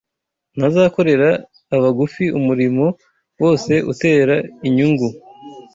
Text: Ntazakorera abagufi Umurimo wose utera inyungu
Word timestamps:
Ntazakorera 0.57 1.29
abagufi 1.75 2.25
Umurimo 2.37 2.85
wose 3.41 3.73
utera 3.91 4.35
inyungu 4.67 5.07